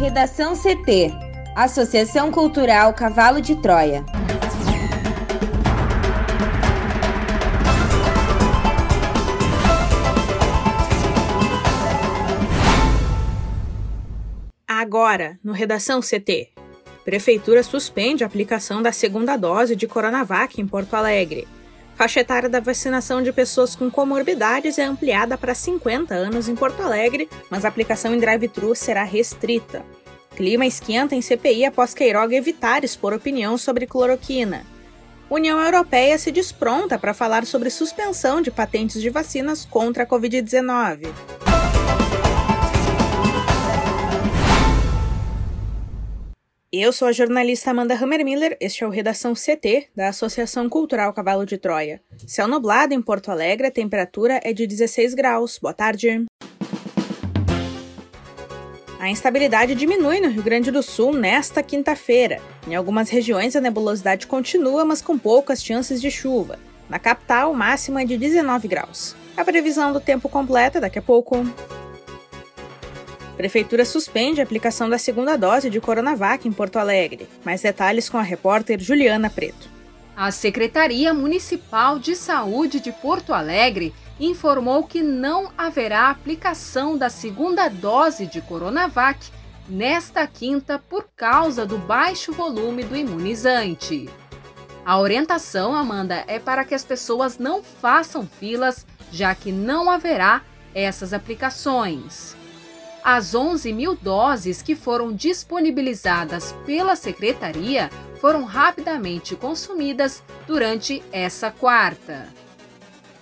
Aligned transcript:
Redação 0.00 0.54
CT 0.56 1.12
Associação 1.54 2.32
Cultural 2.32 2.94
Cavalo 2.94 3.38
de 3.38 3.54
Troia. 3.56 4.02
Agora, 14.66 15.38
no 15.44 15.52
Redação 15.52 16.00
CT. 16.00 16.48
Prefeitura 17.04 17.62
suspende 17.62 18.24
a 18.24 18.26
aplicação 18.26 18.80
da 18.80 18.92
segunda 18.92 19.36
dose 19.36 19.76
de 19.76 19.86
Coronavac 19.86 20.58
em 20.58 20.66
Porto 20.66 20.94
Alegre. 20.94 21.46
Faixa 22.00 22.20
etária 22.20 22.48
da 22.48 22.60
vacinação 22.60 23.22
de 23.22 23.30
pessoas 23.30 23.76
com 23.76 23.90
comorbidades 23.90 24.78
é 24.78 24.84
ampliada 24.84 25.36
para 25.36 25.54
50 25.54 26.14
anos 26.14 26.48
em 26.48 26.56
Porto 26.56 26.80
Alegre, 26.80 27.28
mas 27.50 27.62
a 27.62 27.68
aplicação 27.68 28.14
em 28.14 28.18
drive-thru 28.18 28.74
será 28.74 29.04
restrita. 29.04 29.84
Clima 30.36 30.66
esquenta 30.66 31.14
em 31.14 31.22
CPI 31.22 31.64
após 31.64 31.92
Queiroga 31.92 32.34
evitar 32.34 32.84
expor 32.84 33.12
opinião 33.12 33.58
sobre 33.58 33.86
cloroquina. 33.86 34.64
União 35.28 35.60
Europeia 35.60 36.18
se 36.18 36.32
diz 36.32 36.50
pronta 36.50 36.98
para 36.98 37.14
falar 37.14 37.46
sobre 37.46 37.70
suspensão 37.70 38.40
de 38.40 38.50
patentes 38.50 39.00
de 39.00 39.10
vacinas 39.10 39.64
contra 39.64 40.02
a 40.02 40.06
Covid-19. 40.06 41.08
Eu 46.72 46.92
sou 46.92 47.08
a 47.08 47.12
jornalista 47.12 47.72
Amanda 47.72 47.94
Hammermiller, 47.94 48.56
este 48.60 48.84
é 48.84 48.86
o 48.86 48.90
Redação 48.90 49.34
CT, 49.34 49.88
da 49.94 50.08
Associação 50.08 50.68
Cultural 50.68 51.12
Cavalo 51.12 51.44
de 51.44 51.58
Troia. 51.58 52.00
Céu 52.28 52.46
nublado 52.46 52.94
em 52.94 53.02
Porto 53.02 53.30
Alegre, 53.30 53.66
a 53.66 53.72
temperatura 53.72 54.40
é 54.44 54.52
de 54.52 54.68
16 54.68 55.14
graus. 55.14 55.58
Boa 55.58 55.74
tarde. 55.74 56.26
A 59.00 59.08
instabilidade 59.08 59.74
diminui 59.74 60.20
no 60.20 60.28
Rio 60.28 60.42
Grande 60.42 60.70
do 60.70 60.82
Sul 60.82 61.14
nesta 61.14 61.62
quinta-feira. 61.62 62.38
Em 62.68 62.74
algumas 62.74 63.08
regiões 63.08 63.56
a 63.56 63.60
nebulosidade 63.60 64.26
continua, 64.26 64.84
mas 64.84 65.00
com 65.00 65.18
poucas 65.18 65.64
chances 65.64 66.02
de 66.02 66.10
chuva. 66.10 66.58
Na 66.86 66.98
capital, 66.98 67.54
máxima 67.54 68.02
é 68.02 68.04
de 68.04 68.18
19 68.18 68.68
graus. 68.68 69.16
A 69.34 69.42
previsão 69.42 69.90
do 69.90 70.00
tempo 70.00 70.28
completa 70.28 70.78
daqui 70.78 70.98
a 70.98 71.02
pouco. 71.02 71.46
Prefeitura 73.38 73.86
suspende 73.86 74.42
a 74.42 74.44
aplicação 74.44 74.86
da 74.86 74.98
segunda 74.98 75.34
dose 75.34 75.70
de 75.70 75.80
Coronavac 75.80 76.46
em 76.46 76.52
Porto 76.52 76.76
Alegre. 76.76 77.26
Mais 77.42 77.62
detalhes 77.62 78.06
com 78.06 78.18
a 78.18 78.22
repórter 78.22 78.78
Juliana 78.78 79.30
Preto. 79.30 79.70
A 80.14 80.30
Secretaria 80.30 81.14
Municipal 81.14 81.98
de 81.98 82.14
Saúde 82.14 82.80
de 82.80 82.92
Porto 82.92 83.32
Alegre 83.32 83.94
informou 84.20 84.84
que 84.84 85.02
não 85.02 85.50
haverá 85.56 86.10
aplicação 86.10 86.96
da 86.96 87.08
segunda 87.08 87.68
dose 87.68 88.26
de 88.26 88.42
Coronavac 88.42 89.18
nesta 89.66 90.26
quinta 90.26 90.78
por 90.78 91.08
causa 91.16 91.64
do 91.64 91.78
baixo 91.78 92.32
volume 92.32 92.84
do 92.84 92.94
imunizante. 92.94 94.10
A 94.84 94.98
orientação, 94.98 95.74
Amanda, 95.74 96.24
é 96.26 96.38
para 96.38 96.64
que 96.64 96.74
as 96.74 96.84
pessoas 96.84 97.38
não 97.38 97.62
façam 97.62 98.26
filas, 98.26 98.86
já 99.10 99.34
que 99.34 99.50
não 99.50 99.90
haverá 99.90 100.42
essas 100.74 101.12
aplicações. 101.12 102.36
As 103.02 103.34
11 103.34 103.72
mil 103.72 103.94
doses 103.94 104.60
que 104.60 104.76
foram 104.76 105.12
disponibilizadas 105.12 106.54
pela 106.66 106.94
secretaria 106.94 107.90
foram 108.20 108.44
rapidamente 108.44 109.34
consumidas 109.34 110.22
durante 110.46 111.02
essa 111.10 111.50
quarta. 111.50 112.28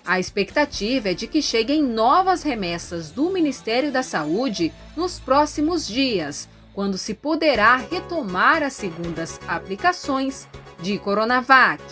A 0.09 0.19
expectativa 0.19 1.11
é 1.11 1.15
de 1.15 1.27
que 1.27 1.43
cheguem 1.43 1.83
novas 1.83 2.43
remessas 2.43 3.11
do 3.11 3.29
Ministério 3.29 3.93
da 3.93 4.03
Saúde 4.03 4.73
nos 4.97 5.21
próximos 5.21 5.87
dias, 5.87 6.49
quando 6.73 6.97
se 6.97 7.13
poderá 7.13 7.77
retomar 7.77 8.63
as 8.63 8.73
segundas 8.73 9.39
aplicações 9.47 10.49
de 10.81 10.99
Coronavac. 10.99 11.85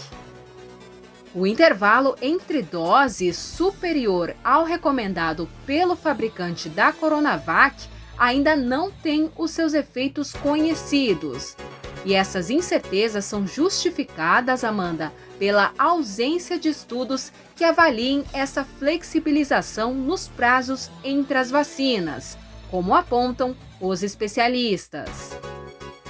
O 1.34 1.46
intervalo 1.46 2.16
entre 2.22 2.62
doses 2.62 3.36
superior 3.36 4.34
ao 4.42 4.64
recomendado 4.64 5.46
pelo 5.66 5.94
fabricante 5.94 6.70
da 6.70 6.94
Coronavac 6.94 7.86
ainda 8.16 8.56
não 8.56 8.90
tem 8.90 9.30
os 9.36 9.50
seus 9.50 9.74
efeitos 9.74 10.32
conhecidos. 10.32 11.54
E 12.02 12.14
essas 12.14 12.48
incertezas 12.48 13.26
são 13.26 13.46
justificadas, 13.46 14.64
Amanda, 14.64 15.12
pela 15.38 15.72
ausência 15.78 16.58
de 16.58 16.68
estudos 16.68 17.32
que 17.54 17.64
avaliem 17.64 18.24
essa 18.32 18.64
flexibilização 18.64 19.94
nos 19.94 20.28
prazos 20.28 20.90
entre 21.04 21.38
as 21.38 21.50
vacinas, 21.50 22.36
como 22.70 22.94
apontam 22.94 23.56
os 23.80 24.02
especialistas. 24.02 25.36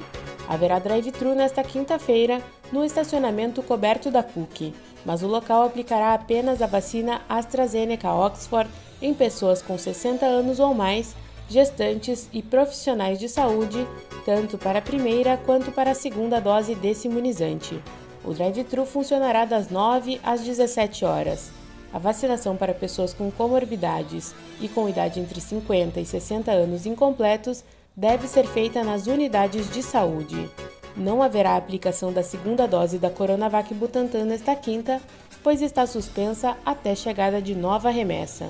Haverá 0.47 0.79
drive-thru 0.79 1.33
nesta 1.33 1.63
quinta-feira 1.63 2.41
no 2.71 2.83
estacionamento 2.83 3.63
coberto 3.63 4.11
da 4.11 4.21
PUC, 4.21 4.73
mas 5.05 5.23
o 5.23 5.27
local 5.27 5.63
aplicará 5.63 6.13
apenas 6.13 6.61
a 6.61 6.67
vacina 6.67 7.21
AstraZeneca 7.27 8.11
Oxford 8.13 8.69
em 9.01 9.13
pessoas 9.13 9.61
com 9.61 9.77
60 9.77 10.25
anos 10.25 10.59
ou 10.59 10.73
mais, 10.73 11.15
gestantes 11.49 12.29
e 12.33 12.41
profissionais 12.41 13.19
de 13.19 13.29
saúde, 13.29 13.87
tanto 14.25 14.57
para 14.57 14.79
a 14.79 14.81
primeira 14.81 15.37
quanto 15.37 15.71
para 15.71 15.91
a 15.91 15.95
segunda 15.95 16.39
dose 16.39 16.75
desse 16.75 17.07
imunizante. 17.07 17.79
O 18.23 18.33
drive-thru 18.33 18.85
funcionará 18.85 19.45
das 19.45 19.69
9 19.69 20.19
às 20.23 20.41
17 20.41 21.05
horas. 21.05 21.51
A 21.93 21.99
vacinação 21.99 22.57
para 22.57 22.73
pessoas 22.73 23.13
com 23.13 23.31
comorbidades 23.31 24.33
e 24.59 24.67
com 24.67 24.89
idade 24.89 25.19
entre 25.19 25.39
50 25.39 25.99
e 25.99 26.05
60 26.05 26.51
anos 26.51 26.85
incompletos 26.85 27.63
deve 27.95 28.27
ser 28.27 28.45
feita 28.47 28.83
nas 28.83 29.07
unidades 29.07 29.69
de 29.69 29.81
saúde. 29.81 30.49
Não 30.95 31.21
haverá 31.21 31.55
aplicação 31.55 32.11
da 32.11 32.23
segunda 32.23 32.67
dose 32.67 32.97
da 32.97 33.09
Coronavac 33.09 33.73
Butantan 33.73 34.25
nesta 34.25 34.55
quinta, 34.55 35.01
pois 35.43 35.61
está 35.61 35.85
suspensa 35.85 36.57
até 36.65 36.95
chegada 36.95 37.41
de 37.41 37.55
nova 37.55 37.89
remessa. 37.89 38.49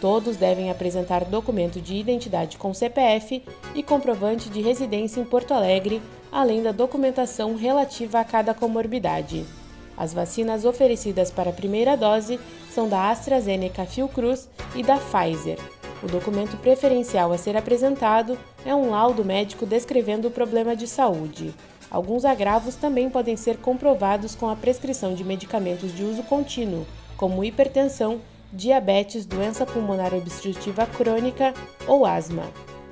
Todos 0.00 0.36
devem 0.36 0.70
apresentar 0.70 1.24
documento 1.24 1.80
de 1.80 1.94
identidade 1.94 2.56
com 2.56 2.74
CPF 2.74 3.42
e 3.74 3.82
comprovante 3.82 4.48
de 4.48 4.60
residência 4.60 5.20
em 5.20 5.24
Porto 5.24 5.54
Alegre 5.54 6.02
além 6.32 6.62
da 6.62 6.72
documentação 6.72 7.54
relativa 7.54 8.18
a 8.18 8.24
cada 8.24 8.54
comorbidade. 8.54 9.44
As 9.94 10.14
vacinas 10.14 10.64
oferecidas 10.64 11.30
para 11.30 11.50
a 11.50 11.52
primeira 11.52 11.94
dose 11.94 12.40
são 12.70 12.88
da 12.88 13.10
AstraZeneca 13.10 13.84
Fiocruz 13.84 14.48
e 14.74 14.82
da 14.82 14.96
Pfizer. 14.96 15.58
O 16.02 16.06
documento 16.06 16.56
preferencial 16.56 17.30
a 17.30 17.38
ser 17.38 17.56
apresentado 17.56 18.36
é 18.64 18.74
um 18.74 18.90
laudo 18.90 19.24
médico 19.24 19.66
descrevendo 19.66 20.28
o 20.28 20.30
problema 20.30 20.76
de 20.76 20.86
saúde. 20.86 21.54
Alguns 21.90 22.24
agravos 22.24 22.74
também 22.74 23.10
podem 23.10 23.36
ser 23.36 23.58
comprovados 23.58 24.34
com 24.34 24.48
a 24.48 24.56
prescrição 24.56 25.14
de 25.14 25.24
medicamentos 25.24 25.94
de 25.94 26.02
uso 26.02 26.22
contínuo, 26.22 26.86
como 27.16 27.44
hipertensão, 27.44 28.20
diabetes, 28.52 29.26
doença 29.26 29.66
pulmonar 29.66 30.14
obstrutiva 30.14 30.86
crônica 30.86 31.52
ou 31.86 32.06
asma. 32.06 32.44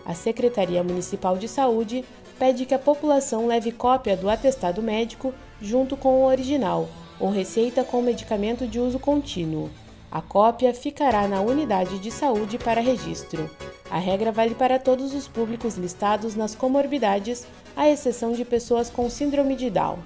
A 0.04 0.14
Secretaria 0.14 0.82
Municipal 0.82 1.36
de 1.36 1.48
Saúde 1.48 2.04
pede 2.38 2.64
que 2.66 2.74
a 2.74 2.78
população 2.78 3.46
leve 3.46 3.70
cópia 3.70 4.16
do 4.16 4.28
atestado 4.28 4.82
médico 4.82 5.32
junto 5.60 5.96
com 5.96 6.20
o 6.20 6.26
original 6.26 6.88
ou 7.18 7.30
receita 7.30 7.84
com 7.84 8.00
medicamento 8.00 8.66
de 8.66 8.80
uso 8.80 8.98
contínuo. 8.98 9.70
A 10.10 10.20
cópia 10.20 10.74
ficará 10.74 11.28
na 11.28 11.40
unidade 11.40 11.98
de 11.98 12.10
saúde 12.10 12.58
para 12.58 12.80
registro. 12.80 13.48
A 13.90 13.98
regra 13.98 14.30
vale 14.30 14.54
para 14.54 14.78
todos 14.78 15.12
os 15.12 15.26
públicos 15.26 15.76
listados 15.76 16.36
nas 16.36 16.54
comorbidades, 16.54 17.46
à 17.76 17.88
exceção 17.88 18.32
de 18.32 18.44
pessoas 18.44 18.88
com 18.88 19.10
síndrome 19.10 19.56
de 19.56 19.68
Down. 19.68 19.98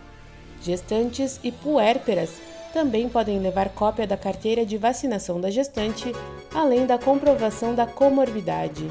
Gestantes 0.62 1.38
e 1.44 1.52
puérperas 1.52 2.32
também 2.72 3.08
podem 3.08 3.38
levar 3.38 3.68
cópia 3.68 4.06
da 4.06 4.16
carteira 4.16 4.64
de 4.64 4.78
vacinação 4.78 5.40
da 5.40 5.50
gestante, 5.50 6.10
além 6.52 6.86
da 6.86 6.98
comprovação 6.98 7.74
da 7.74 7.86
comorbidade. 7.86 8.90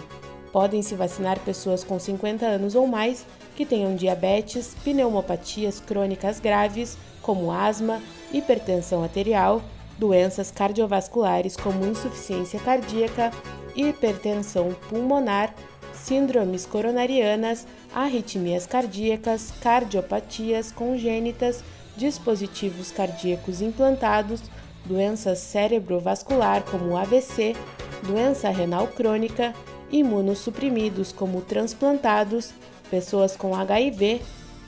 Podem 0.53 0.83
se 0.83 0.93
vacinar 0.93 1.39
pessoas 1.39 1.83
com 1.83 1.97
50 1.99 2.45
anos 2.45 2.75
ou 2.75 2.85
mais 2.85 3.25
que 3.55 3.65
tenham 3.65 3.95
diabetes, 3.95 4.75
pneumopatias 4.83 5.79
crônicas 5.79 6.39
graves, 6.39 6.97
como 7.21 7.51
asma, 7.51 7.99
hipertensão 8.31 9.03
arterial, 9.03 9.61
doenças 9.97 10.51
cardiovasculares 10.51 11.55
como 11.55 11.85
insuficiência 11.85 12.59
cardíaca, 12.59 13.31
hipertensão 13.75 14.73
pulmonar, 14.89 15.53
síndromes 15.93 16.65
coronarianas, 16.65 17.65
arritmias 17.93 18.65
cardíacas, 18.65 19.53
cardiopatias 19.61 20.71
congênitas, 20.71 21.63
dispositivos 21.95 22.91
cardíacos 22.91 23.61
implantados, 23.61 24.41
doenças 24.85 25.39
cerebrovascular 25.39 26.63
como 26.63 26.97
AVC, 26.97 27.55
doença 28.03 28.49
renal 28.49 28.87
crônica, 28.87 29.53
imunossuprimidos 29.91 31.11
como 31.11 31.41
transplantados, 31.41 32.51
pessoas 32.89 33.35
com 33.35 33.55
HIV 33.55 34.21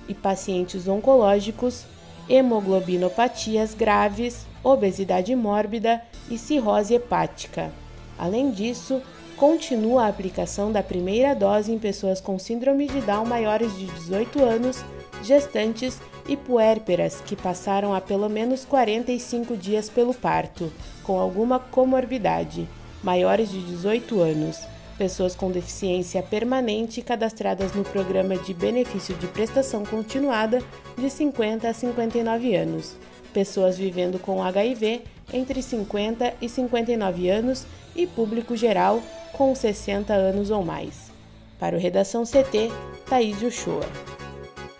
e 0.08 0.14
pacientes 0.14 0.88
oncológicos, 0.88 1.86
hemoglobinopatias 2.30 3.74
graves, 3.74 4.46
obesidade 4.66 5.36
mórbida 5.36 6.02
e 6.30 6.40
cirrose 6.40 6.96
hepática. 6.96 7.72
Além 8.18 8.50
disso, 8.50 9.00
continua 9.38 10.06
a 10.06 10.08
aplicação 10.08 10.72
da 10.72 10.82
primeira 10.82 11.36
dose 11.36 11.72
em 11.72 11.78
pessoas 11.78 12.20
com 12.20 12.40
síndrome 12.40 12.88
de 12.88 13.00
Down 13.02 13.26
maiores 13.26 13.78
de 13.78 13.86
18 13.86 14.44
anos, 14.44 14.84
gestantes 15.22 16.02
e 16.28 16.36
puérperas 16.36 17.22
que 17.22 17.36
passaram 17.36 17.94
há 17.94 18.02
pelo 18.02 18.28
menos 18.28 18.66
45 18.66 19.56
dias 19.56 19.88
pelo 19.88 20.16
parto, 20.16 20.72
com 21.04 21.20
alguma 21.20 21.60
comorbidade, 21.60 22.68
maiores 23.04 23.52
de 23.52 23.62
18 23.62 24.20
anos, 24.20 24.58
pessoas 24.98 25.36
com 25.36 25.52
deficiência 25.52 26.24
permanente 26.24 27.04
cadastradas 27.04 27.76
no 27.76 27.84
programa 27.84 28.36
de 28.38 28.54
benefício 28.54 29.14
de 29.16 29.28
prestação 29.28 29.86
continuada 29.86 30.64
de 30.98 31.10
50 31.10 31.70
a 31.70 31.74
59 31.74 32.56
anos 32.56 32.96
pessoas 33.36 33.78
vivendo 33.78 34.18
com 34.18 34.42
HIV 34.42 35.02
entre 35.34 35.62
50 35.62 36.36
e 36.42 36.48
59 36.48 37.30
anos 37.30 37.66
e 37.94 38.08
público 38.08 38.56
geral 38.56 39.04
com 39.34 39.54
60 39.54 40.14
anos 40.14 40.50
ou 40.50 40.64
mais. 40.64 41.12
Para 41.60 41.76
o 41.76 41.80
Redação 41.80 42.24
CT, 42.24 42.72
Thaís 43.10 43.42
Uchoa. 43.42 43.86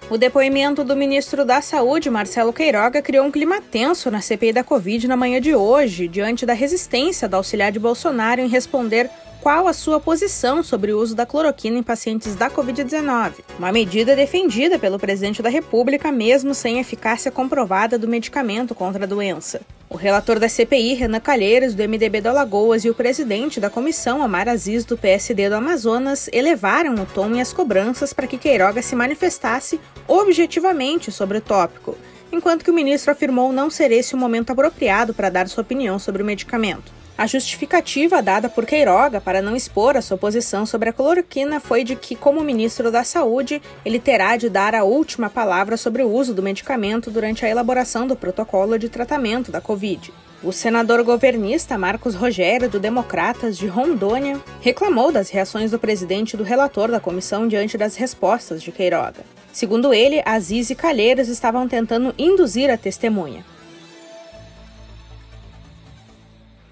O 0.10 0.18
depoimento 0.18 0.84
do 0.86 0.96
ministro 0.96 1.44
da 1.44 1.62
Saúde, 1.62 2.10
Marcelo 2.10 2.54
Queiroga, 2.54 3.02
criou 3.02 3.26
um 3.26 3.32
clima 3.32 3.60
tenso 3.60 4.10
na 4.10 4.22
CPI 4.22 4.54
da 4.54 4.64
Covid 4.64 5.06
na 5.06 5.18
manhã 5.18 5.42
de 5.42 5.54
hoje, 5.54 6.08
diante 6.08 6.46
da 6.46 6.54
resistência 6.54 7.28
da 7.28 7.38
auxiliar 7.38 7.72
de 7.74 7.80
Bolsonaro 7.80 8.40
em 8.40 8.48
responder 8.48 9.10
qual 9.46 9.68
a 9.68 9.74
sua 9.74 10.00
posição 10.00 10.64
sobre 10.64 10.92
o 10.92 11.00
uso 11.00 11.14
da 11.14 11.24
cloroquina 11.24 11.78
em 11.78 11.84
pacientes 11.84 12.34
da 12.34 12.50
Covid-19, 12.50 13.42
uma 13.60 13.72
medida 13.72 14.16
defendida 14.16 14.80
pelo 14.80 14.98
presidente 14.98 15.44
da 15.44 15.50
República, 15.50 16.12
mesmo 16.12 16.56
sem 16.56 16.80
eficácia 16.80 17.30
comprovada 17.30 17.96
do 17.96 18.08
medicamento 18.08 18.74
contra 18.74 19.04
a 19.04 19.08
doença. 19.08 19.62
O 19.88 19.98
relator 19.98 20.40
da 20.40 20.50
CPI, 20.50 20.96
Renan 20.96 21.20
Calheiros, 21.20 21.76
do 21.76 21.84
MDB 21.88 22.22
do 22.22 22.30
Alagoas, 22.30 22.86
e 22.86 22.90
o 22.90 22.96
presidente 22.96 23.60
da 23.60 23.70
comissão, 23.70 24.24
Amar 24.24 24.50
Aziz, 24.50 24.84
do 24.84 24.98
PSD 24.98 25.48
do 25.48 25.54
Amazonas, 25.54 26.28
elevaram 26.34 26.96
o 26.96 27.06
tom 27.06 27.36
e 27.36 27.40
as 27.40 27.54
cobranças 27.54 28.14
para 28.14 28.26
que 28.26 28.40
Queiroga 28.40 28.82
se 28.82 28.96
manifestasse 28.96 29.80
objetivamente 30.08 31.12
sobre 31.12 31.38
o 31.38 31.42
tópico, 31.42 31.96
enquanto 32.32 32.64
que 32.64 32.72
o 32.72 32.74
ministro 32.74 33.12
afirmou 33.12 33.54
não 33.54 33.70
ser 33.70 33.92
esse 33.92 34.16
o 34.16 34.18
momento 34.18 34.50
apropriado 34.50 35.14
para 35.14 35.30
dar 35.30 35.48
sua 35.48 35.62
opinião 35.62 36.00
sobre 36.00 36.24
o 36.24 36.26
medicamento. 36.26 37.05
A 37.18 37.26
justificativa 37.28 38.22
dada 38.22 38.50
por 38.50 38.66
Queiroga 38.66 39.22
para 39.22 39.42
não 39.42 39.56
expor 39.56 39.96
a 39.96 40.02
sua 40.02 40.18
posição 40.18 40.66
sobre 40.66 40.90
a 40.90 40.94
cloroquina 40.94 41.62
foi 41.62 41.82
de 41.82 41.96
que, 41.96 42.14
como 42.14 42.44
ministro 42.44 42.92
da 42.92 43.06
Saúde, 43.06 43.62
ele 43.86 44.00
terá 44.00 44.36
de 44.36 44.50
dar 44.50 44.76
a 44.76 44.84
última 44.84 45.30
palavra 45.30 45.78
sobre 45.78 46.04
o 46.04 46.10
uso 46.10 46.34
do 46.34 46.44
medicamento 46.44 47.10
durante 47.10 47.46
a 47.46 47.50
elaboração 47.50 48.06
do 48.06 48.18
protocolo 48.18 48.78
de 48.78 48.90
tratamento 48.90 49.50
da 49.50 49.62
Covid. 49.62 50.12
O 50.44 50.52
senador 50.52 51.02
governista 51.04 51.78
Marcos 51.78 52.16
Rogério, 52.16 52.70
do 52.70 52.82
Democratas 52.82 53.58
de 53.58 53.66
Rondônia, 53.66 54.38
reclamou 54.60 55.10
das 55.10 55.30
reações 55.30 55.72
do 55.72 55.80
presidente 55.80 56.34
e 56.34 56.38
do 56.38 56.44
relator 56.44 56.92
da 56.92 57.00
comissão 57.00 57.48
diante 57.48 57.78
das 57.78 57.96
respostas 57.96 58.62
de 58.62 58.74
Queiroga. 58.74 59.24
Segundo 59.54 59.94
ele, 59.94 60.22
Aziz 60.26 60.70
e 60.70 60.76
Calheiros 60.76 61.30
estavam 61.30 61.66
tentando 61.66 62.14
induzir 62.18 62.70
a 62.70 62.76
testemunha. 62.76 63.46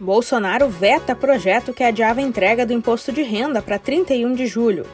Bolsonaro 0.03 0.69
veta 0.69 1.15
projeto 1.15 1.73
que 1.73 1.83
adiava 1.83 2.21
entrega 2.21 2.65
do 2.65 2.73
imposto 2.73 3.11
de 3.11 3.23
renda 3.23 3.61
para 3.61 3.79
31 3.79 4.35
de 4.35 4.45
julho. 4.45 4.85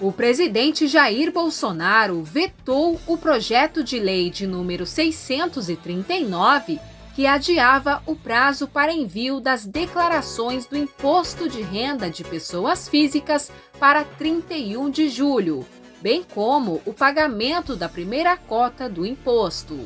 O 0.00 0.12
presidente 0.12 0.86
Jair 0.86 1.32
Bolsonaro 1.32 2.22
vetou 2.22 3.00
o 3.06 3.16
projeto 3.16 3.82
de 3.82 3.98
lei 3.98 4.30
de 4.30 4.46
número 4.46 4.86
639 4.86 6.78
que 7.16 7.26
adiava 7.26 8.02
o 8.04 8.14
prazo 8.14 8.68
para 8.68 8.92
envio 8.92 9.40
das 9.40 9.64
declarações 9.64 10.66
do 10.66 10.76
imposto 10.76 11.48
de 11.48 11.62
renda 11.62 12.10
de 12.10 12.22
pessoas 12.22 12.90
físicas 12.90 13.50
para 13.80 14.04
31 14.04 14.90
de 14.90 15.08
julho, 15.08 15.66
bem 16.02 16.22
como 16.22 16.82
o 16.84 16.92
pagamento 16.92 17.74
da 17.74 17.88
primeira 17.88 18.36
cota 18.36 18.86
do 18.86 19.06
imposto. 19.06 19.80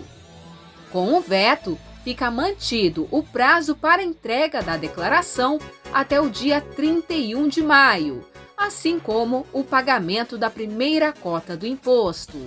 Com 0.90 1.14
o 1.14 1.20
veto, 1.20 1.78
fica 2.04 2.30
mantido 2.30 3.08
o 3.10 3.22
prazo 3.22 3.74
para 3.76 4.02
entrega 4.02 4.62
da 4.62 4.76
declaração 4.76 5.58
até 5.92 6.20
o 6.20 6.30
dia 6.30 6.60
31 6.60 7.48
de 7.48 7.62
maio, 7.62 8.24
assim 8.56 8.98
como 8.98 9.46
o 9.52 9.64
pagamento 9.64 10.38
da 10.38 10.50
primeira 10.50 11.12
cota 11.12 11.56
do 11.56 11.66
imposto. 11.66 12.38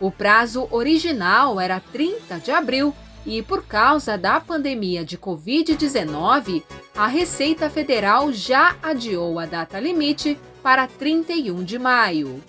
O 0.00 0.10
prazo 0.10 0.68
original 0.70 1.60
era 1.60 1.80
30 1.80 2.38
de 2.38 2.50
abril 2.50 2.94
e, 3.26 3.42
por 3.42 3.64
causa 3.66 4.16
da 4.16 4.40
pandemia 4.40 5.04
de 5.04 5.18
Covid-19, 5.18 6.62
a 6.96 7.06
Receita 7.06 7.68
Federal 7.68 8.32
já 8.32 8.76
adiou 8.82 9.38
a 9.38 9.46
data 9.46 9.78
limite 9.80 10.38
para 10.62 10.86
31 10.86 11.64
de 11.64 11.78
maio. 11.78 12.42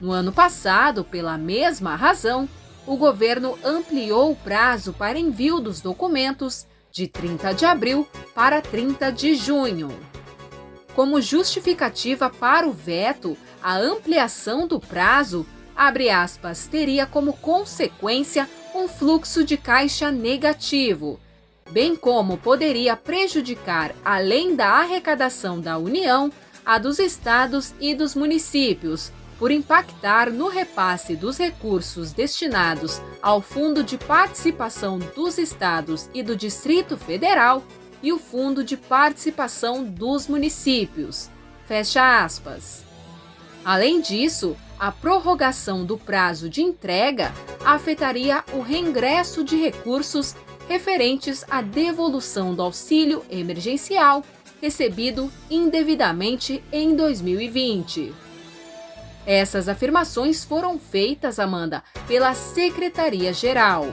No 0.00 0.12
ano 0.12 0.32
passado, 0.32 1.04
pela 1.04 1.36
mesma 1.36 1.96
razão, 1.96 2.48
o 2.90 2.96
governo 2.96 3.56
ampliou 3.62 4.32
o 4.32 4.34
prazo 4.34 4.92
para 4.92 5.16
envio 5.16 5.60
dos 5.60 5.80
documentos 5.80 6.66
de 6.90 7.06
30 7.06 7.52
de 7.52 7.64
abril 7.64 8.04
para 8.34 8.60
30 8.60 9.12
de 9.12 9.36
junho. 9.36 9.96
Como 10.92 11.20
justificativa 11.20 12.28
para 12.28 12.66
o 12.66 12.72
veto, 12.72 13.38
a 13.62 13.76
ampliação 13.76 14.66
do 14.66 14.80
prazo, 14.80 15.46
aspas, 15.76 16.66
teria 16.66 17.06
como 17.06 17.34
consequência 17.34 18.50
um 18.74 18.88
fluxo 18.88 19.44
de 19.44 19.56
caixa 19.56 20.10
negativo, 20.10 21.20
bem 21.70 21.94
como 21.94 22.38
poderia 22.38 22.96
prejudicar, 22.96 23.94
além 24.04 24.56
da 24.56 24.66
arrecadação 24.66 25.60
da 25.60 25.78
União, 25.78 26.32
a 26.66 26.76
dos 26.76 26.98
estados 26.98 27.72
e 27.78 27.94
dos 27.94 28.16
municípios, 28.16 29.12
por 29.40 29.50
impactar 29.50 30.30
no 30.30 30.48
repasse 30.48 31.16
dos 31.16 31.38
recursos 31.38 32.12
destinados 32.12 33.00
ao 33.22 33.40
Fundo 33.40 33.82
de 33.82 33.96
Participação 33.96 34.98
dos 34.98 35.38
Estados 35.38 36.10
e 36.12 36.22
do 36.22 36.36
Distrito 36.36 36.98
Federal 36.98 37.64
e 38.02 38.12
o 38.12 38.18
Fundo 38.18 38.62
de 38.62 38.76
Participação 38.76 39.82
dos 39.82 40.28
Municípios. 40.28 41.30
Fecha 41.66 42.22
aspas. 42.22 42.84
Além 43.64 44.02
disso, 44.02 44.54
a 44.78 44.92
prorrogação 44.92 45.86
do 45.86 45.96
prazo 45.96 46.50
de 46.50 46.60
entrega 46.60 47.32
afetaria 47.64 48.44
o 48.52 48.60
reingresso 48.60 49.42
de 49.42 49.56
recursos 49.56 50.36
referentes 50.68 51.46
à 51.50 51.62
devolução 51.62 52.54
do 52.54 52.60
auxílio 52.60 53.24
emergencial 53.30 54.22
recebido 54.60 55.32
indevidamente 55.50 56.62
em 56.70 56.94
2020. 56.94 58.29
Essas 59.26 59.68
afirmações 59.68 60.44
foram 60.44 60.78
feitas, 60.78 61.38
Amanda, 61.38 61.82
pela 62.06 62.34
Secretaria-Geral. 62.34 63.86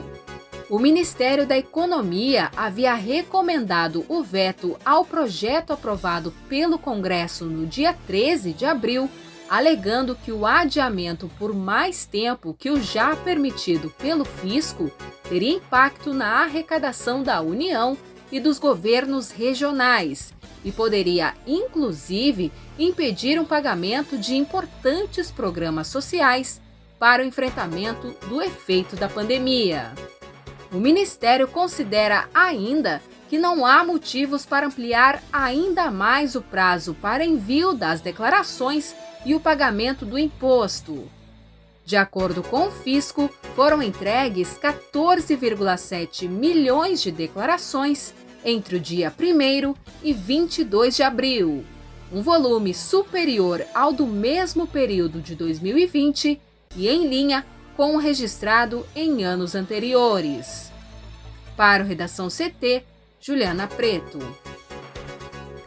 O 0.70 0.78
Ministério 0.78 1.46
da 1.46 1.56
Economia 1.56 2.50
havia 2.56 2.94
recomendado 2.94 4.04
o 4.08 4.22
veto 4.22 4.76
ao 4.84 5.04
projeto 5.04 5.72
aprovado 5.72 6.32
pelo 6.48 6.78
Congresso 6.78 7.46
no 7.46 7.66
dia 7.66 7.94
13 8.06 8.52
de 8.52 8.66
abril, 8.66 9.08
alegando 9.48 10.14
que 10.14 10.30
o 10.30 10.44
adiamento 10.44 11.30
por 11.38 11.54
mais 11.54 12.04
tempo 12.04 12.54
que 12.58 12.70
o 12.70 12.82
já 12.82 13.16
permitido 13.16 13.90
pelo 13.98 14.26
fisco 14.26 14.90
teria 15.26 15.54
impacto 15.56 16.12
na 16.12 16.42
arrecadação 16.42 17.22
da 17.22 17.40
União 17.40 17.96
e 18.30 18.38
dos 18.38 18.58
governos 18.58 19.30
regionais 19.30 20.34
e 20.64 20.72
poderia, 20.72 21.34
inclusive, 21.46 22.52
impedir 22.78 23.38
um 23.40 23.44
pagamento 23.44 24.16
de 24.16 24.36
importantes 24.36 25.30
programas 25.30 25.88
sociais 25.88 26.60
para 26.98 27.22
o 27.22 27.26
enfrentamento 27.26 28.14
do 28.28 28.42
efeito 28.42 28.96
da 28.96 29.08
pandemia. 29.08 29.92
O 30.72 30.76
Ministério 30.76 31.48
considera 31.48 32.28
ainda 32.34 33.00
que 33.28 33.38
não 33.38 33.64
há 33.64 33.84
motivos 33.84 34.46
para 34.46 34.66
ampliar 34.66 35.22
ainda 35.32 35.90
mais 35.90 36.34
o 36.34 36.42
prazo 36.42 36.94
para 36.94 37.24
envio 37.24 37.74
das 37.74 38.00
declarações 38.00 38.94
e 39.24 39.34
o 39.34 39.40
pagamento 39.40 40.04
do 40.04 40.18
imposto. 40.18 41.08
De 41.84 41.96
acordo 41.96 42.42
com 42.42 42.68
o 42.68 42.70
fisco, 42.70 43.30
foram 43.56 43.82
entregues 43.82 44.58
14,7 44.58 46.28
milhões 46.28 47.00
de 47.00 47.10
declarações 47.10 48.14
entre 48.48 48.76
o 48.76 48.80
dia 48.80 49.12
1 49.18 49.74
e 50.02 50.12
22 50.14 50.96
de 50.96 51.02
abril, 51.02 51.64
um 52.10 52.22
volume 52.22 52.72
superior 52.72 53.62
ao 53.74 53.92
do 53.92 54.06
mesmo 54.06 54.66
período 54.66 55.20
de 55.20 55.34
2020 55.34 56.40
e 56.74 56.88
em 56.88 57.06
linha 57.06 57.44
com 57.76 57.94
o 57.94 57.98
registrado 57.98 58.86
em 58.96 59.22
anos 59.22 59.54
anteriores. 59.54 60.72
Para 61.56 61.84
o 61.84 61.86
Redação 61.86 62.28
CT, 62.28 62.84
Juliana 63.20 63.66
Preto. 63.66 64.18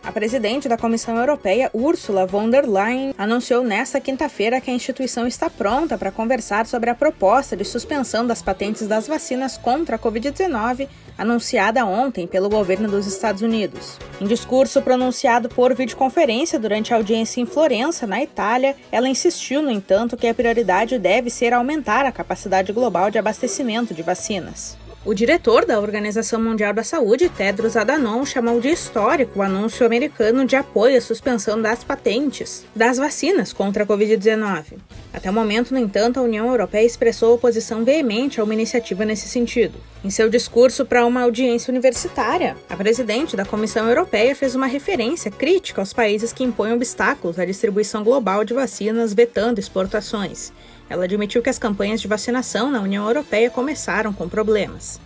A 0.04 0.12
presidente 0.12 0.68
da 0.68 0.78
Comissão 0.78 1.16
Europeia, 1.16 1.70
Ursula 1.76 2.26
von 2.26 2.50
der 2.50 2.68
Leyen, 2.68 3.14
anunciou 3.20 3.64
nesta 3.64 4.02
quinta-feira 4.02 4.60
que 4.60 4.72
a 4.72 4.74
instituição 4.74 5.28
está 5.28 5.48
pronta 5.48 5.96
para 5.96 6.12
conversar 6.12 6.66
sobre 6.66 6.90
a 6.90 6.96
proposta 6.96 7.56
de 7.56 7.64
suspensão 7.64 8.26
das 8.26 8.42
patentes 8.42 8.88
das 8.88 9.08
vacinas 9.08 9.58
contra 9.58 9.98
a 9.98 10.00
Covid-19 10.00 10.88
anunciada 11.16 11.86
ontem 11.86 12.26
pelo 12.26 12.50
governo 12.50 12.90
dos 12.90 13.06
Estados 13.06 13.44
Unidos. 13.44 14.00
Em 14.20 14.26
discurso 14.26 14.82
pronunciado 14.82 15.50
por 15.50 15.76
videoconferência 15.76 16.58
durante 16.58 16.92
a 16.92 16.98
audiência 16.98 17.40
em 17.40 17.46
Florença, 17.46 18.08
na 18.08 18.24
Itália, 18.24 18.76
ela 18.92 19.08
insistiu, 19.08 19.62
no 19.62 19.70
entanto, 19.70 20.18
que 20.18 20.28
a 20.28 20.34
prioridade 20.34 20.98
deve 20.98 21.30
ser 21.30 21.54
aumentar 21.54 22.08
a 22.08 22.12
capacidade 22.12 22.74
global 22.74 23.12
de 23.12 23.20
abastecimento 23.20 23.94
de 23.94 24.02
vacinas. 24.02 24.81
O 25.04 25.16
diretor 25.16 25.66
da 25.66 25.80
Organização 25.80 26.40
Mundial 26.40 26.76
da 26.76 26.84
Saúde, 26.84 27.28
Tedros 27.28 27.76
Adhanom, 27.76 28.24
chamou 28.24 28.62
de 28.62 28.68
histórico 28.68 29.40
o 29.40 29.42
anúncio 29.42 29.84
americano 29.84 30.46
de 30.46 30.56
apoio 30.56 30.96
à 30.96 31.02
suspensão 31.02 31.60
das 31.60 31.84
patentes 31.84 32.64
das 32.76 32.98
vacinas 32.98 33.52
contra 33.52 33.84
a 33.84 33.88
Covid-19. 33.88 34.78
Até 35.12 35.28
o 35.28 35.34
momento, 35.34 35.74
no 35.74 35.80
entanto, 35.80 36.20
a 36.20 36.24
União 36.24 36.48
Europeia 36.48 36.86
expressou 36.86 37.34
oposição 37.34 37.84
veemente 37.84 38.40
a 38.40 38.44
uma 38.44 38.54
iniciativa 38.54 39.04
nesse 39.04 39.28
sentido. 39.28 39.74
Em 40.06 40.12
seu 40.12 40.30
discurso 40.30 40.86
para 40.86 41.04
uma 41.04 41.24
audiência 41.24 41.72
universitária, 41.72 42.56
a 42.70 42.76
presidente 42.76 43.36
da 43.36 43.44
Comissão 43.44 43.90
Europeia 43.90 44.36
fez 44.36 44.54
uma 44.54 44.68
referência 44.68 45.32
crítica 45.32 45.82
aos 45.82 45.94
países 45.94 46.32
que 46.32 46.44
impõem 46.44 46.74
obstáculos 46.74 47.40
à 47.40 47.46
distribuição 47.46 48.04
global 48.04 48.44
de 48.44 48.54
vacinas, 48.54 49.16
vetando 49.16 49.60
exportações. 49.60 50.54
Ela 50.92 51.06
admitiu 51.06 51.42
que 51.42 51.50
as 51.50 51.58
campanhas 51.58 52.02
de 52.02 52.08
vacinação 52.10 52.70
na 52.70 52.82
União 52.82 53.08
Europeia 53.08 53.50
começaram 53.50 54.12
com 54.12 54.28
problemas. 54.28 55.00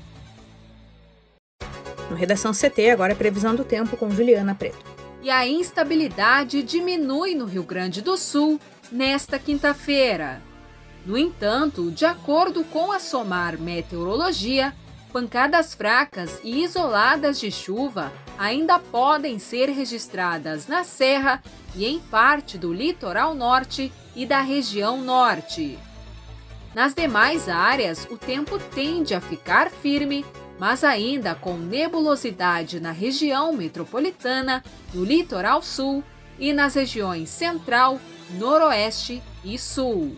No 2.10 2.16
Redação 2.16 2.54
CT, 2.54 2.90
agora 2.90 3.12
é 3.12 3.16
previsão 3.16 3.56
do 3.56 3.64
tempo 3.64 3.96
com 3.96 4.10
Juliana 4.10 4.56
Preto. 4.56 4.84
E 5.22 5.30
a 5.30 5.48
instabilidade 5.48 6.64
diminui 6.64 7.36
no 7.36 7.46
Rio 7.46 7.62
Grande 7.62 8.02
do 8.02 8.18
Sul 8.18 8.60
nesta 8.92 9.38
quinta-feira. 9.38 10.42
No 11.06 11.16
entanto, 11.16 11.92
de 11.92 12.04
acordo 12.04 12.64
com 12.64 12.92
a 12.92 13.00
SOMAR 13.00 13.60
Meteorologia, 13.60 14.74
pancadas 15.16 15.74
fracas 15.74 16.42
e 16.44 16.62
isoladas 16.62 17.40
de 17.40 17.50
chuva 17.50 18.12
ainda 18.38 18.78
podem 18.78 19.40
ser 19.40 19.70
registradas 19.70 20.68
na 20.68 20.84
Serra 20.84 21.42
e 21.74 21.86
em 21.86 22.02
parte 22.02 22.58
do 22.58 22.74
litoral 22.74 23.34
norte 23.34 23.94
e 24.14 24.26
da 24.26 24.42
região 24.42 25.02
norte. 25.02 25.80
Nas 26.74 26.94
demais 26.94 27.48
áreas, 27.48 28.06
o 28.12 28.18
tempo 28.18 28.60
tende 28.60 29.16
a 29.16 29.22
ficar 29.22 29.72
firme, 29.72 30.26
mas 30.60 30.84
ainda 30.84 31.34
com 31.34 31.54
nebulosidade 31.54 32.82
na 32.82 32.92
região 32.92 33.54
metropolitana, 33.54 34.62
no 34.94 35.06
litoral 35.06 35.62
sul 35.62 36.04
e 36.38 36.52
nas 36.52 36.76
regiões 36.76 37.30
central, 37.30 38.02
noroeste 38.32 39.24
e 39.46 39.58
sul. 39.58 40.18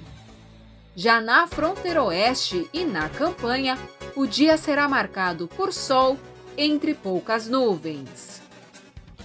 Já 0.96 1.22
na 1.22 1.46
fronteira 1.46 2.02
oeste 2.02 2.68
e 2.74 2.84
na 2.84 3.08
campanha, 3.08 3.78
o 4.18 4.26
dia 4.26 4.58
será 4.58 4.90
marcado 4.90 5.48
por 5.48 5.72
sol 5.72 6.18
entre 6.58 6.96
poucas 6.96 7.48
nuvens. 7.48 8.42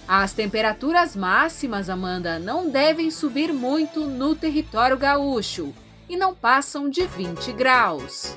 As 0.07 0.33
temperaturas 0.33 1.15
máximas, 1.15 1.89
Amanda, 1.89 2.37
não 2.37 2.69
devem 2.69 3.09
subir 3.09 3.51
muito 3.51 4.01
no 4.01 4.35
território 4.35 4.95
gaúcho 4.95 5.73
e 6.07 6.15
não 6.15 6.35
passam 6.35 6.87
de 6.87 7.07
20 7.07 7.53
graus. 7.53 8.35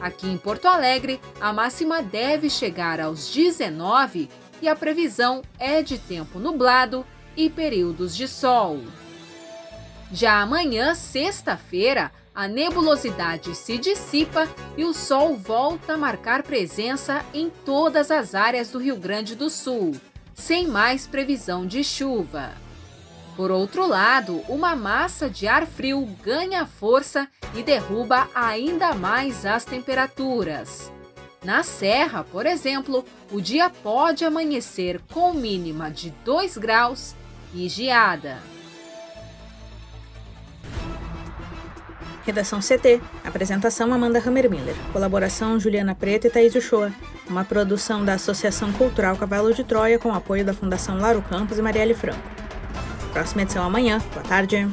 Aqui 0.00 0.26
em 0.30 0.38
Porto 0.38 0.64
Alegre, 0.64 1.20
a 1.38 1.52
máxima 1.52 2.00
deve 2.02 2.48
chegar 2.48 2.98
aos 2.98 3.30
19 3.30 4.30
e 4.62 4.68
a 4.68 4.74
previsão 4.74 5.42
é 5.58 5.82
de 5.82 5.98
tempo 5.98 6.38
nublado 6.38 7.04
e 7.36 7.50
períodos 7.50 8.16
de 8.16 8.26
sol. 8.26 8.80
Já 10.10 10.40
amanhã, 10.40 10.94
sexta-feira, 10.94 12.10
a 12.34 12.48
nebulosidade 12.48 13.54
se 13.54 13.76
dissipa 13.78 14.48
e 14.76 14.84
o 14.84 14.92
sol 14.92 15.36
volta 15.36 15.94
a 15.94 15.98
marcar 15.98 16.42
presença 16.42 17.24
em 17.34 17.50
todas 17.64 18.10
as 18.10 18.34
áreas 18.34 18.70
do 18.70 18.78
Rio 18.78 18.96
Grande 18.96 19.34
do 19.34 19.50
Sul 19.50 19.94
sem 20.34 20.66
mais 20.66 21.06
previsão 21.06 21.66
de 21.66 21.84
chuva. 21.84 22.52
Por 23.36 23.50
outro 23.50 23.86
lado, 23.86 24.42
uma 24.48 24.76
massa 24.76 25.28
de 25.28 25.46
ar 25.46 25.66
frio 25.66 26.04
ganha 26.22 26.66
força 26.66 27.28
e 27.54 27.62
derruba 27.62 28.28
ainda 28.34 28.94
mais 28.94 29.46
as 29.46 29.64
temperaturas. 29.64 30.92
Na 31.44 31.62
Serra, 31.62 32.22
por 32.24 32.46
exemplo, 32.46 33.04
o 33.30 33.40
dia 33.40 33.70
pode 33.70 34.24
amanhecer 34.24 35.00
com 35.12 35.32
mínima 35.32 35.90
de 35.90 36.10
2 36.24 36.58
graus 36.58 37.14
e 37.54 37.68
geada. 37.68 38.38
Redação 42.24 42.60
CT. 42.60 43.00
Apresentação 43.24 43.92
Amanda 43.92 44.22
Hammermiller. 44.24 44.74
Colaboração 44.92 45.58
Juliana 45.58 45.94
Preta 45.94 46.26
e 46.26 46.30
Thaís 46.30 46.54
Uchoa. 46.54 46.92
Uma 47.28 47.44
produção 47.44 48.04
da 48.04 48.14
Associação 48.14 48.72
Cultural 48.72 49.16
Cavalo 49.16 49.52
de 49.52 49.64
Troia 49.64 49.98
com 49.98 50.14
apoio 50.14 50.44
da 50.44 50.54
Fundação 50.54 50.98
Laro 50.98 51.22
Campos 51.22 51.58
e 51.58 51.62
Marielle 51.62 51.94
Franco. 51.94 52.22
Próxima 53.12 53.42
edição 53.42 53.64
amanhã. 53.64 54.00
Boa 54.12 54.24
tarde. 54.24 54.66